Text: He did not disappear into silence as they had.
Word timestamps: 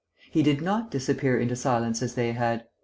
He 0.31 0.41
did 0.41 0.63
not 0.63 0.89
disappear 0.89 1.39
into 1.39 1.55
silence 1.55 2.01
as 2.01 2.15
they 2.15 2.31
had. 2.31 2.63